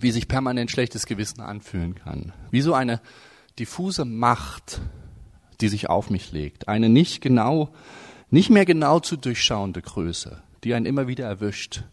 [0.00, 2.32] wie sich permanent schlechtes Gewissen anfühlen kann.
[2.50, 3.00] Wie so eine
[3.56, 4.80] diffuse Macht,
[5.60, 6.66] die sich auf mich legt.
[6.66, 7.70] Eine nicht genau,
[8.30, 11.84] nicht mehr genau zu durchschauende Größe, die einen immer wieder erwischt.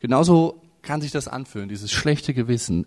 [0.00, 2.86] Genauso kann sich das anfühlen, dieses schlechte Gewissen.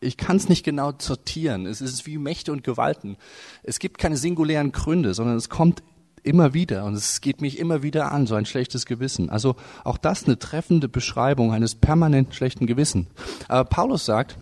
[0.00, 1.66] Ich kann es nicht genau sortieren.
[1.66, 3.16] Es ist wie Mächte und Gewalten.
[3.62, 5.84] Es gibt keine singulären Gründe, sondern es kommt
[6.24, 9.30] immer wieder und es geht mich immer wieder an, so ein schlechtes Gewissen.
[9.30, 13.06] Also auch das eine treffende Beschreibung eines permanent schlechten Gewissens.
[13.46, 14.36] Aber Paulus sagt,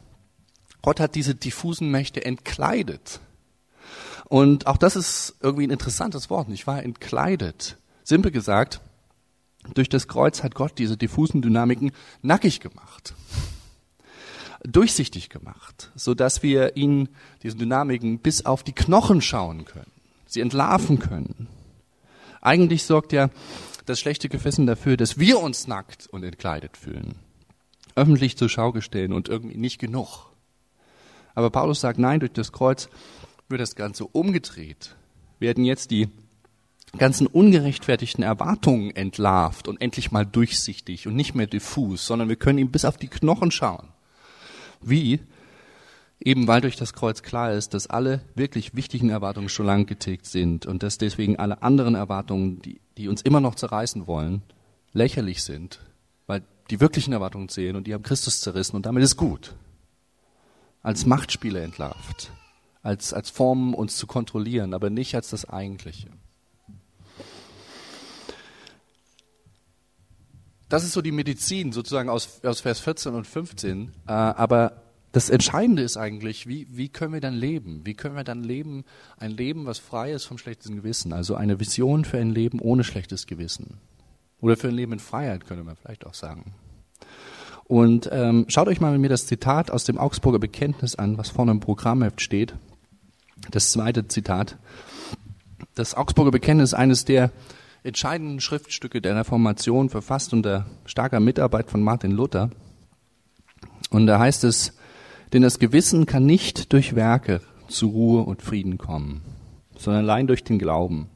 [0.81, 3.21] Gott hat diese diffusen Mächte entkleidet.
[4.25, 6.83] Und auch das ist irgendwie ein interessantes Wort, nicht wahr?
[6.83, 7.77] Entkleidet.
[8.05, 8.81] Simpel gesagt,
[9.75, 13.15] durch das Kreuz hat Gott diese diffusen Dynamiken nackig gemacht.
[14.65, 17.09] Durchsichtig gemacht, so dass wir ihn,
[17.43, 19.91] diesen Dynamiken, bis auf die Knochen schauen können,
[20.27, 21.49] sie entlarven können.
[22.41, 23.31] Eigentlich sorgt ja
[23.85, 27.15] das schlechte Gewissen dafür, dass wir uns nackt und entkleidet fühlen.
[27.95, 30.31] Öffentlich zur Schau gestellt und irgendwie nicht genug.
[31.35, 32.89] Aber Paulus sagt, nein, durch das Kreuz
[33.49, 34.97] wird das Ganze umgedreht.
[35.39, 36.09] Werden jetzt die
[36.99, 42.59] ganzen ungerechtfertigten Erwartungen entlarvt und endlich mal durchsichtig und nicht mehr diffus, sondern wir können
[42.59, 43.89] ihm bis auf die Knochen schauen.
[44.81, 45.21] Wie?
[46.19, 50.27] Eben weil durch das Kreuz klar ist, dass alle wirklich wichtigen Erwartungen schon lang getilgt
[50.27, 54.43] sind und dass deswegen alle anderen Erwartungen, die, die uns immer noch zerreißen wollen,
[54.93, 55.81] lächerlich sind,
[56.27, 59.55] weil die wirklichen Erwartungen zählen und die haben Christus zerrissen und damit ist gut.
[60.83, 62.31] Als Machtspiele entlarvt,
[62.83, 66.09] als, als Formen uns zu kontrollieren, aber nicht als das Eigentliche.
[70.69, 73.93] Das ist so die Medizin sozusagen aus, aus Vers 14 und 15.
[74.07, 77.83] Äh, aber das Entscheidende ist eigentlich, wie, wie können wir dann leben?
[77.85, 78.85] Wie können wir dann leben,
[79.19, 81.13] ein Leben, was frei ist vom schlechten Gewissen?
[81.13, 83.79] Also eine Vision für ein Leben ohne schlechtes Gewissen.
[84.41, 86.55] Oder für ein Leben in Freiheit, könnte man vielleicht auch sagen.
[87.65, 91.31] Und ähm, schaut euch mal mit mir das Zitat aus dem Augsburger Bekenntnis an, was
[91.31, 92.55] vorne im Programmheft steht.
[93.51, 94.59] Das zweite Zitat.
[95.75, 97.31] Das Augsburger Bekenntnis ist eines der
[97.87, 102.51] entscheidenden Schriftstücke der Reformation, verfasst unter starker Mitarbeit von Martin Luther.
[103.91, 104.77] Und da heißt es,
[105.33, 109.23] denn das Gewissen kann nicht durch Werke zu Ruhe und Frieden kommen,
[109.79, 111.09] sondern allein durch den Glauben.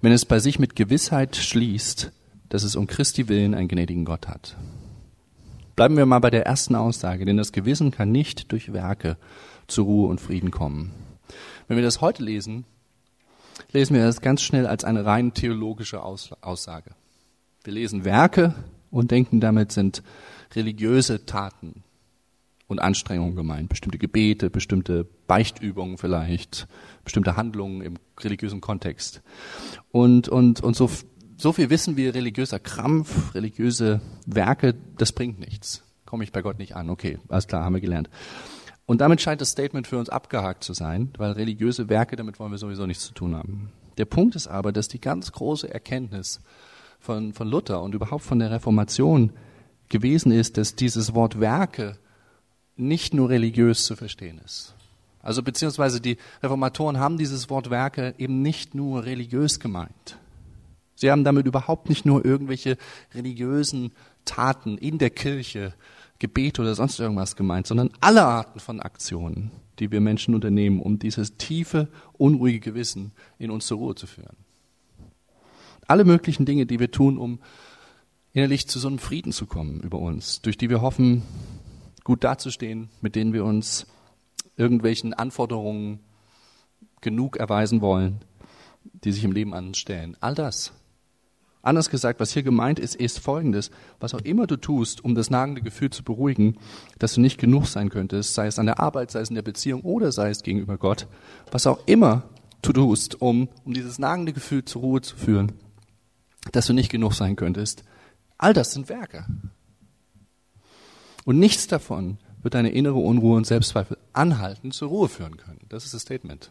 [0.00, 2.12] Wenn es bei sich mit Gewissheit schließt,
[2.48, 4.56] dass es um Christi willen einen gnädigen Gott hat.
[5.76, 9.16] Bleiben wir mal bei der ersten Aussage, denn das Gewissen kann nicht durch Werke
[9.66, 10.92] zu Ruhe und Frieden kommen.
[11.68, 12.64] Wenn wir das heute lesen,
[13.72, 16.90] lesen wir das ganz schnell als eine rein theologische Aussage.
[17.64, 18.54] Wir lesen Werke
[18.90, 20.02] und denken damit sind
[20.54, 21.84] religiöse Taten,
[22.70, 23.68] und Anstrengungen gemeint.
[23.68, 26.68] Bestimmte Gebete, bestimmte Beichtübungen vielleicht,
[27.04, 29.22] bestimmte Handlungen im religiösen Kontext.
[29.90, 30.88] Und, und, und so,
[31.36, 35.82] so viel wissen wir, religiöser Krampf, religiöse Werke, das bringt nichts.
[36.06, 36.90] Komme ich bei Gott nicht an.
[36.90, 38.08] Okay, alles klar, haben wir gelernt.
[38.90, 42.50] Und damit scheint das Statement für uns abgehakt zu sein, weil religiöse Werke, damit wollen
[42.50, 43.70] wir sowieso nichts zu tun haben.
[43.98, 46.40] Der Punkt ist aber, dass die ganz große Erkenntnis
[46.98, 49.32] von, von Luther und überhaupt von der Reformation
[49.88, 51.98] gewesen ist, dass dieses Wort Werke
[52.74, 54.74] nicht nur religiös zu verstehen ist.
[55.22, 60.18] Also beziehungsweise die Reformatoren haben dieses Wort Werke eben nicht nur religiös gemeint.
[60.96, 62.76] Sie haben damit überhaupt nicht nur irgendwelche
[63.14, 63.92] religiösen
[64.24, 65.74] Taten in der Kirche,
[66.20, 70.98] Gebete oder sonst irgendwas gemeint, sondern alle Arten von Aktionen, die wir Menschen unternehmen, um
[70.98, 74.36] dieses tiefe, unruhige Gewissen in uns zur Ruhe zu führen.
[75.88, 77.40] Alle möglichen Dinge, die wir tun, um
[78.32, 81.22] innerlich zu so einem Frieden zu kommen über uns, durch die wir hoffen,
[82.04, 83.86] gut dazustehen, mit denen wir uns
[84.56, 86.00] irgendwelchen Anforderungen
[87.00, 88.20] genug erweisen wollen,
[89.04, 90.16] die sich im Leben anstellen.
[90.20, 90.72] All das.
[91.62, 93.70] Anders gesagt, was hier gemeint ist, ist Folgendes.
[93.98, 96.56] Was auch immer du tust, um das nagende Gefühl zu beruhigen,
[96.98, 99.42] dass du nicht genug sein könntest, sei es an der Arbeit, sei es in der
[99.42, 101.06] Beziehung oder sei es gegenüber Gott,
[101.50, 102.22] was auch immer
[102.62, 105.52] du tust, um, um dieses nagende Gefühl zur Ruhe zu führen,
[106.52, 107.84] dass du nicht genug sein könntest,
[108.38, 109.26] all das sind Werke.
[111.24, 115.60] Und nichts davon wird deine innere Unruhe und Selbstzweifel anhalten zur Ruhe führen können.
[115.68, 116.50] Das ist das Statement.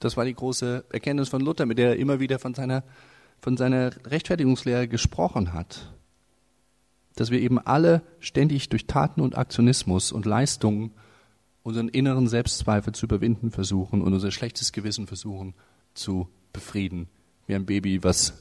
[0.00, 2.84] Das war die große Erkenntnis von Luther, mit der er immer wieder von seiner,
[3.40, 5.92] von seiner Rechtfertigungslehre gesprochen hat.
[7.16, 10.92] Dass wir eben alle ständig durch Taten und Aktionismus und Leistungen
[11.62, 15.54] unseren inneren Selbstzweifel zu überwinden versuchen und unser schlechtes Gewissen versuchen
[15.94, 17.08] zu befrieden,
[17.46, 18.34] wie ein Baby, was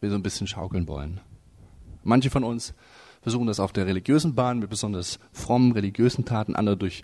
[0.00, 1.20] wir so ein bisschen schaukeln wollen.
[2.02, 2.74] Manche von uns
[3.22, 7.02] versuchen das auf der religiösen Bahn mit besonders frommen religiösen Taten, andere durch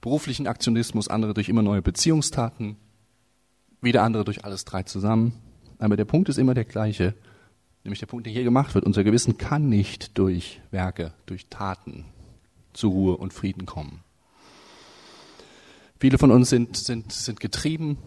[0.00, 2.76] beruflichen Aktionismus, andere durch immer neue Beziehungstaten,
[3.80, 5.32] wieder andere durch alles drei zusammen.
[5.78, 7.14] Aber der Punkt ist immer der gleiche,
[7.84, 8.84] nämlich der Punkt, der hier gemacht wird.
[8.84, 12.04] Unser Gewissen kann nicht durch Werke, durch Taten
[12.72, 14.02] zur Ruhe und Frieden kommen.
[16.00, 17.98] Viele von uns sind, sind, sind getrieben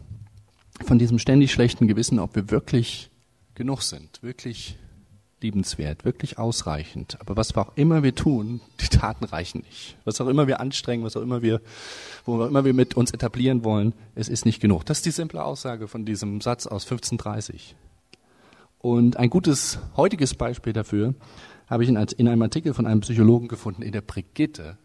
[0.85, 3.09] von diesem ständig schlechten Gewissen, ob wir wirklich
[3.55, 4.77] genug sind, wirklich
[5.41, 7.17] liebenswert, wirklich ausreichend.
[7.19, 9.97] Aber was auch immer wir tun, die Taten reichen nicht.
[10.05, 11.61] Was auch immer wir anstrengen, was auch immer wir,
[12.25, 14.85] wo auch immer wir mit uns etablieren wollen, es ist nicht genug.
[14.85, 17.75] Das ist die simple Aussage von diesem Satz aus 1530.
[18.79, 21.13] Und ein gutes heutiges Beispiel dafür
[21.67, 24.77] habe ich in, einem Artikel von einem Psychologen gefunden, in der Brigitte.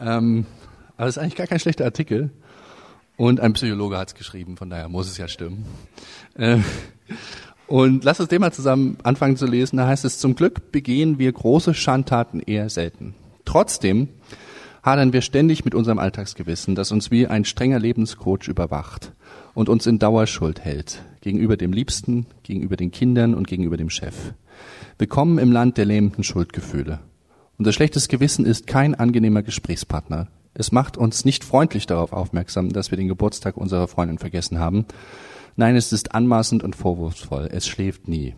[0.00, 0.46] Ähm,
[0.96, 2.30] aber es ist eigentlich gar kein schlechter Artikel.
[3.16, 5.66] Und ein Psychologe hat es geschrieben, von daher muss es ja stimmen.
[6.34, 6.60] Äh,
[7.70, 9.76] und lass uns den mal zusammen anfangen zu lesen.
[9.76, 13.14] Da heißt es, zum Glück begehen wir große Schandtaten eher selten.
[13.44, 14.08] Trotzdem
[14.82, 19.12] hadern wir ständig mit unserem Alltagsgewissen, das uns wie ein strenger Lebenscoach überwacht
[19.54, 21.00] und uns in Dauerschuld hält.
[21.20, 24.16] Gegenüber dem Liebsten, gegenüber den Kindern und gegenüber dem Chef.
[24.98, 26.98] Wir kommen im Land der lähmenden Schuldgefühle.
[27.56, 30.26] Unser schlechtes Gewissen ist kein angenehmer Gesprächspartner.
[30.54, 34.86] Es macht uns nicht freundlich darauf aufmerksam, dass wir den Geburtstag unserer Freundin vergessen haben
[35.60, 37.50] Nein, es ist anmaßend und vorwurfsvoll.
[37.52, 38.34] Es schläft nie.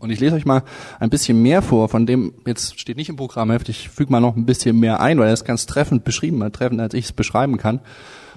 [0.00, 0.64] Und ich lese euch mal
[0.98, 4.34] ein bisschen mehr vor, von dem, jetzt steht nicht im Programmheft, ich füge mal noch
[4.34, 7.12] ein bisschen mehr ein, weil er ist ganz treffend beschrieben, mal treffend, als ich es
[7.12, 7.78] beschreiben kann.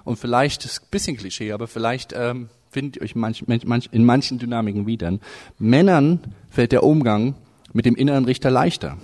[0.03, 4.05] Und vielleicht, ist ein bisschen Klischee, aber vielleicht ähm, findet ihr euch manch, manch, in
[4.05, 5.17] manchen Dynamiken wieder.
[5.57, 6.19] Männern
[6.51, 7.33] fällt der Umgang
[7.73, 8.99] mit dem inneren Richter leichter,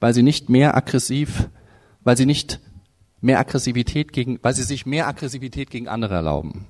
[0.00, 1.48] weil sie nicht mehr aggressiv,
[2.04, 2.60] weil sie nicht
[3.22, 6.66] mehr Aggressivität gegen, weil sie sich mehr Aggressivität gegen andere erlauben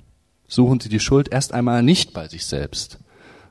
[0.48, 2.98] suchen sie die Schuld erst einmal nicht bei sich selbst.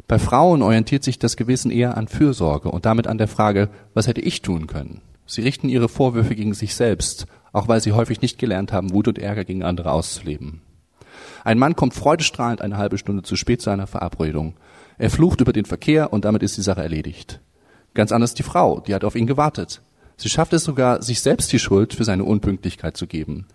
[0.07, 4.07] Bei Frauen orientiert sich das Gewissen eher an Fürsorge und damit an der Frage, was
[4.07, 5.01] hätte ich tun können?
[5.25, 9.07] Sie richten ihre Vorwürfe gegen sich selbst, auch weil sie häufig nicht gelernt haben, Wut
[9.07, 10.61] und Ärger gegen andere auszuleben.
[11.43, 14.53] Ein Mann kommt freudestrahlend eine halbe Stunde zu spät zu einer Verabredung.
[14.97, 17.39] Er flucht über den Verkehr und damit ist die Sache erledigt.
[17.93, 19.81] Ganz anders die Frau, die hat auf ihn gewartet.
[20.17, 23.47] Sie schafft es sogar, sich selbst die Schuld für seine Unpünktlichkeit zu geben,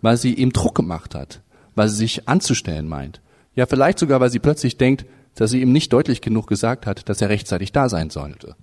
[0.00, 1.42] weil sie ihm Druck gemacht hat,
[1.78, 3.22] weil sie sich anzustellen meint.
[3.54, 7.08] Ja, vielleicht sogar, weil sie plötzlich denkt, dass sie ihm nicht deutlich genug gesagt hat,
[7.08, 8.56] dass er rechtzeitig da sein sollte.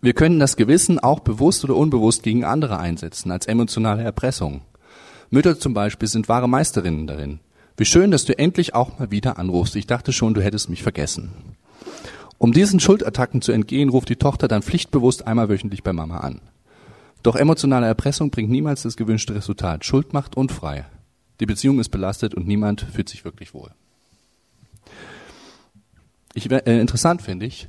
[0.00, 4.62] Wir können das Gewissen auch bewusst oder unbewusst gegen andere einsetzen, als emotionale Erpressung.
[5.30, 7.40] Mütter zum Beispiel sind wahre Meisterinnen darin.
[7.76, 9.76] Wie schön, dass du endlich auch mal wieder anrufst.
[9.76, 11.30] Ich dachte schon, du hättest mich vergessen.
[12.38, 16.40] Um diesen Schuldattacken zu entgehen, ruft die Tochter dann pflichtbewusst einmal wöchentlich bei Mama an.
[17.22, 19.84] Doch emotionale Erpressung bringt niemals das gewünschte Resultat.
[19.84, 20.86] Schuld macht unfrei.
[21.40, 23.70] Die Beziehung ist belastet und niemand fühlt sich wirklich wohl.
[26.34, 27.68] Ich, äh, interessant finde ich,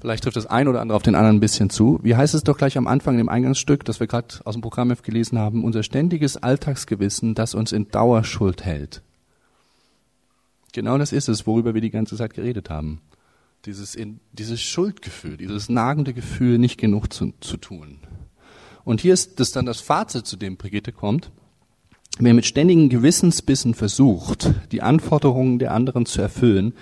[0.00, 2.00] vielleicht trifft das ein oder andere auf den anderen ein bisschen zu.
[2.02, 4.92] Wie heißt es doch gleich am Anfang im Eingangsstück, das wir gerade aus dem Programm
[5.02, 9.02] gelesen haben, unser ständiges Alltagsgewissen, das uns in Dauerschuld hält.
[10.72, 13.00] Genau das ist es, worüber wir die ganze Zeit geredet haben.
[13.64, 17.98] Dieses, in, dieses Schuldgefühl, dieses nagende Gefühl, nicht genug zu, zu tun.
[18.84, 21.30] Und hier ist das dann das Fazit, zu dem Brigitte kommt.
[22.18, 26.72] Wer mit ständigen Gewissensbissen versucht, die Anforderungen der anderen zu erfüllen,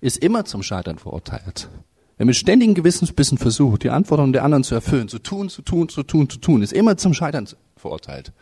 [0.00, 1.68] ist immer zum Scheitern verurteilt.
[2.16, 5.90] Wer mit ständigen Gewissensbissen versucht, die Anforderungen der anderen zu erfüllen, zu tun, zu tun,
[5.90, 7.46] zu tun, zu tun, ist immer zum Scheitern
[7.76, 8.32] verurteilt.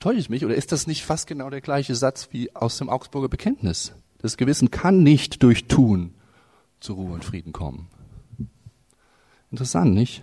[0.00, 2.88] Täusche ich mich oder ist das nicht fast genau der gleiche Satz wie aus dem
[2.88, 3.92] Augsburger Bekenntnis?
[4.18, 6.14] Das Gewissen kann nicht durch Tun
[6.80, 7.88] zu Ruhe und Frieden kommen.
[9.50, 10.22] Interessant, nicht?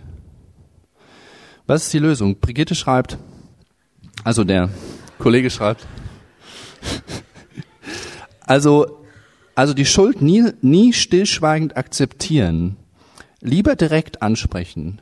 [1.66, 2.40] Was ist die Lösung?
[2.40, 3.16] Brigitte schreibt,
[4.24, 4.70] also der
[5.18, 5.86] Kollege schreibt.
[8.40, 9.04] Also,
[9.54, 12.76] also die Schuld nie, nie stillschweigend akzeptieren.
[13.40, 15.00] Lieber direkt ansprechen.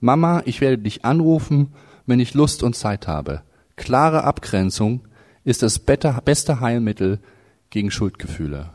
[0.00, 1.74] Mama, ich werde dich anrufen,
[2.06, 3.42] wenn ich Lust und Zeit habe.
[3.76, 5.00] Klare Abgrenzung
[5.44, 7.18] ist das beste Heilmittel
[7.70, 8.70] gegen Schuldgefühle.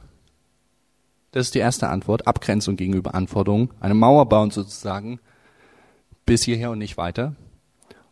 [1.32, 2.28] Das ist die erste Antwort.
[2.28, 3.70] Abgrenzung gegenüber Anforderungen.
[3.80, 5.20] Eine Mauer bauen sozusagen
[6.26, 7.36] bis hierher und nicht weiter.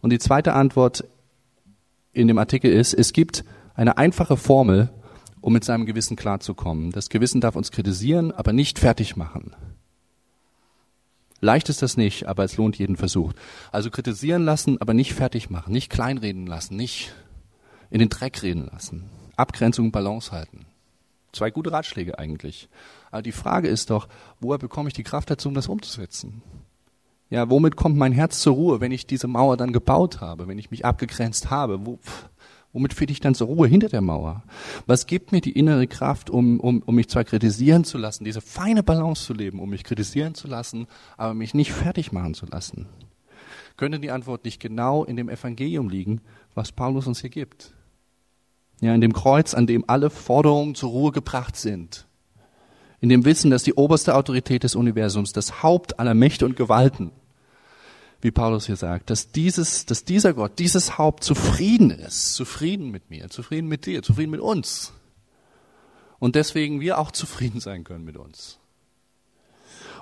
[0.02, 1.04] Und die zweite Antwort
[2.18, 3.44] in dem Artikel ist, es gibt
[3.76, 4.90] eine einfache Formel,
[5.40, 6.92] um mit seinem Gewissen klarzukommen.
[6.92, 9.56] Das Gewissen darf uns kritisieren, aber nicht fertig machen.
[11.40, 13.34] Leicht ist das nicht, aber es lohnt jeden Versuch.
[13.72, 17.14] Also kritisieren lassen, aber nicht fertig machen, nicht kleinreden lassen, nicht
[17.92, 19.04] in den Dreck reden lassen.
[19.36, 20.66] Abgrenzung, Balance halten.
[21.32, 22.68] Zwei gute Ratschläge eigentlich.
[23.12, 24.08] Aber die Frage ist doch,
[24.40, 26.42] woher bekomme ich die Kraft dazu, um das umzusetzen?
[27.30, 30.58] Ja, womit kommt mein Herz zur Ruhe, wenn ich diese Mauer dann gebaut habe, wenn
[30.58, 31.86] ich mich abgegrenzt habe?
[31.86, 32.00] Wo,
[32.72, 34.44] womit finde ich dann zur Ruhe hinter der Mauer?
[34.86, 38.40] Was gibt mir die innere Kraft, um, um, um mich zwar kritisieren zu lassen, diese
[38.40, 40.88] feine Balance zu leben, um mich kritisieren zu lassen,
[41.18, 42.88] aber mich nicht fertig machen zu lassen?
[43.76, 46.22] Könnte die Antwort nicht genau in dem Evangelium liegen,
[46.56, 47.74] was Paulus uns hier gibt?
[48.80, 52.08] Ja, in dem Kreuz, an dem alle Forderungen zur Ruhe gebracht sind
[53.00, 57.12] in dem Wissen, dass die oberste Autorität des Universums, das Haupt aller Mächte und Gewalten,
[58.22, 63.10] wie Paulus hier sagt, dass dieses, dass dieser Gott, dieses Haupt zufrieden ist, zufrieden mit
[63.10, 64.94] mir, zufrieden mit dir, zufrieden mit uns.
[66.20, 68.60] Und deswegen wir auch zufrieden sein können mit uns.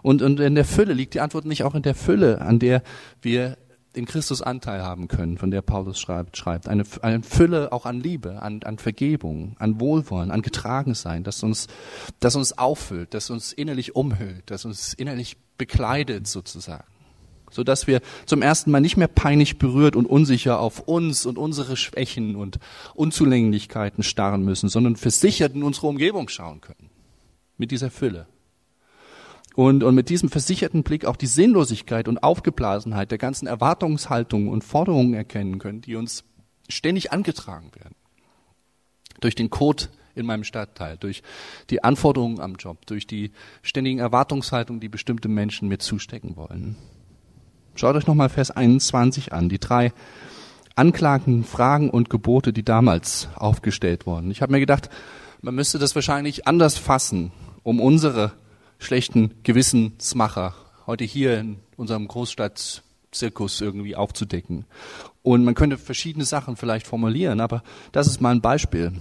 [0.01, 2.83] Und, und in der Fülle liegt die Antwort nicht auch in der Fülle, an der
[3.21, 3.57] wir
[3.95, 6.67] in Christus Anteil haben können, von der Paulus schreibt, schreibt.
[6.67, 11.67] Eine, eine Fülle auch an Liebe, an, an Vergebung, an Wohlwollen, an Getragensein, das uns,
[12.19, 16.94] das uns auffüllt, das uns innerlich umhüllt, das uns innerlich bekleidet sozusagen.
[17.55, 21.37] So dass wir zum ersten Mal nicht mehr peinlich berührt und unsicher auf uns und
[21.37, 22.59] unsere Schwächen und
[22.95, 26.89] Unzulänglichkeiten starren müssen, sondern versichert in unsere Umgebung schauen können.
[27.57, 28.27] Mit dieser Fülle
[29.55, 34.65] und, und mit diesem versicherten Blick auch die Sinnlosigkeit und Aufgeblasenheit der ganzen Erwartungshaltungen und
[34.65, 36.25] Forderungen erkennen können, die uns
[36.67, 37.95] ständig angetragen werden.
[39.21, 41.23] Durch den Code in meinem Stadtteil, durch
[41.69, 46.75] die Anforderungen am Job, durch die ständigen Erwartungshaltungen, die bestimmte Menschen mir zustecken wollen.
[47.75, 49.91] Schaut euch nochmal Vers 21 an, die drei
[50.75, 54.31] Anklagen, Fragen und Gebote, die damals aufgestellt wurden.
[54.31, 54.89] Ich habe mir gedacht,
[55.41, 57.33] man müsste das wahrscheinlich anders fassen,
[57.63, 58.31] um unsere
[58.79, 60.55] schlechten Gewissensmacher
[60.87, 64.63] heute hier in unserem Großstadtzirkus irgendwie aufzudecken.
[65.21, 67.61] Und man könnte verschiedene Sachen vielleicht formulieren, aber
[67.91, 68.93] das ist mal ein Beispiel.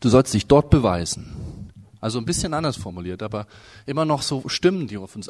[0.00, 1.70] Du sollst dich dort beweisen.
[2.00, 3.46] Also ein bisschen anders formuliert, aber
[3.86, 5.28] immer noch so Stimmen, die auf uns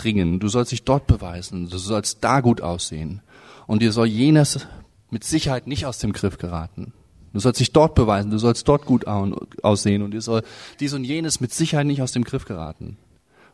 [0.00, 0.40] eindringen.
[0.40, 1.68] Du sollst dich dort beweisen.
[1.68, 3.22] Du sollst da gut aussehen.
[3.66, 4.66] Und dir soll jenes
[5.10, 6.92] mit Sicherheit nicht aus dem Griff geraten.
[7.32, 10.42] Du sollst dich dort beweisen, du sollst dort gut aussehen und dir soll
[10.80, 12.98] dies und jenes mit Sicherheit nicht aus dem Griff geraten.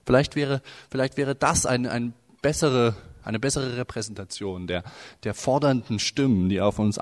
[0.07, 4.83] Vielleicht wäre, vielleicht wäre das ein, ein bessere, eine bessere Repräsentation der,
[5.25, 6.97] der fordernden Stimmen, die auf uns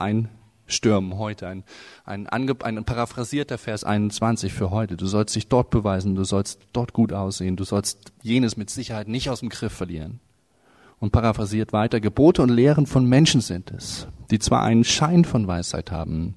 [0.67, 1.49] einstürmen heute.
[1.49, 1.65] Ein,
[2.05, 4.97] ein, ange, ein paraphrasierter Vers 21 für heute.
[4.97, 9.09] Du sollst dich dort beweisen, du sollst dort gut aussehen, du sollst jenes mit Sicherheit
[9.09, 10.21] nicht aus dem Griff verlieren.
[11.01, 15.47] Und paraphrasiert weiter, Gebote und Lehren von Menschen sind es, die zwar einen Schein von
[15.47, 16.37] Weisheit haben,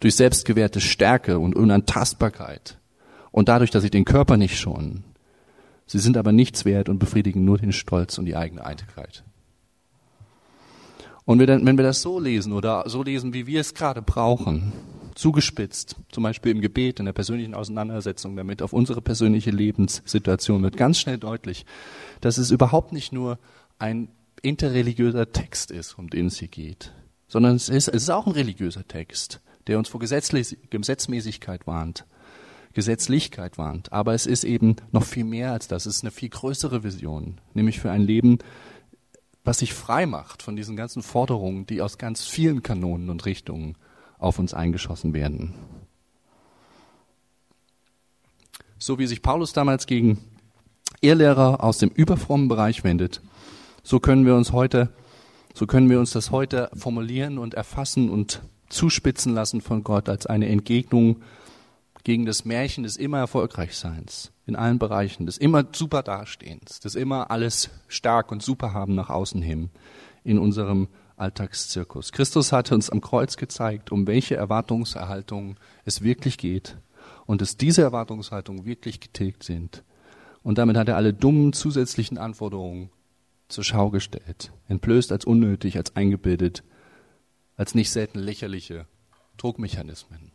[0.00, 2.78] durch selbstgewährte Stärke und Unantastbarkeit
[3.30, 5.04] und dadurch, dass sie den Körper nicht schonen.
[5.86, 9.22] Sie sind aber nichts wert und befriedigen nur den Stolz und die eigene Eitelkeit.
[11.24, 14.72] Und wenn wir das so lesen oder so lesen, wie wir es gerade brauchen,
[15.14, 20.76] zugespitzt, zum Beispiel im Gebet, in der persönlichen Auseinandersetzung damit, auf unsere persönliche Lebenssituation, wird
[20.76, 21.66] ganz schnell deutlich,
[22.20, 23.38] dass es überhaupt nicht nur
[23.78, 24.08] ein
[24.42, 26.92] interreligiöser Text ist, um den es hier geht,
[27.28, 32.04] sondern es ist, es ist auch ein religiöser Text der uns vor Gesetzmäßigkeit warnt,
[32.72, 33.92] Gesetzlichkeit warnt.
[33.92, 35.86] Aber es ist eben noch viel mehr als das.
[35.86, 38.38] Es ist eine viel größere Vision, nämlich für ein Leben,
[39.44, 43.76] was sich frei macht von diesen ganzen Forderungen, die aus ganz vielen Kanonen und Richtungen
[44.18, 45.54] auf uns eingeschossen werden.
[48.78, 50.18] So wie sich Paulus damals gegen
[51.00, 53.22] Irrlehrer aus dem überfrommen Bereich wendet,
[53.82, 54.90] so können wir uns heute,
[55.54, 60.26] so können wir uns das heute formulieren und erfassen und zuspitzen lassen von Gott als
[60.26, 61.22] eine Entgegnung
[62.04, 67.30] gegen das Märchen des immer Erfolgreichseins in allen Bereichen, des immer super Dastehens, des immer
[67.30, 69.70] alles stark und super haben nach außen hin
[70.24, 72.12] in unserem Alltagszirkus.
[72.12, 76.78] Christus hat uns am Kreuz gezeigt, um welche Erwartungserhaltung es wirklich geht
[77.26, 79.84] und dass diese Erwartungshaltungen wirklich getilgt sind.
[80.42, 82.90] Und damit hat er alle dummen zusätzlichen Anforderungen
[83.48, 86.62] zur Schau gestellt, entblößt als unnötig, als eingebildet
[87.60, 88.86] als nicht selten lächerliche
[89.36, 90.32] Druckmechanismen.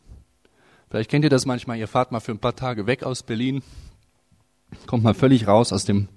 [0.89, 3.63] Vielleicht kennt ihr das manchmal, ihr fahrt mal für ein paar Tage weg aus Berlin,
[4.87, 6.07] kommt mal völlig raus aus dem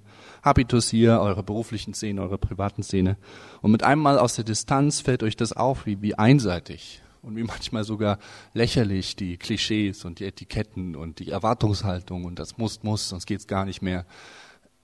[0.43, 3.17] Habitus hier, eurer beruflichen Szene, eurer privaten Szene.
[3.61, 7.35] Und mit einem Mal aus der Distanz fällt euch das auf, wie, wie einseitig und
[7.35, 8.19] wie manchmal sogar
[8.53, 13.47] lächerlich die Klischees und die Etiketten und die Erwartungshaltung und das muss, muss, sonst geht's
[13.47, 14.05] gar nicht mehr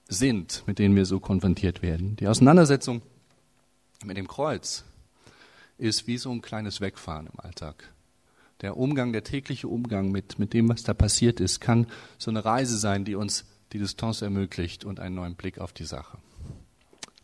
[0.08, 2.16] sind, mit denen wir so konfrontiert werden.
[2.16, 3.02] Die Auseinandersetzung
[4.04, 4.84] mit dem Kreuz
[5.78, 7.92] ist wie so ein kleines Wegfahren im Alltag.
[8.62, 11.86] Der Umgang, der tägliche Umgang mit, mit dem, was da passiert ist, kann
[12.18, 15.84] so eine Reise sein, die uns die Distanz ermöglicht und einen neuen Blick auf die
[15.84, 16.18] Sache.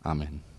[0.01, 0.52] Amen.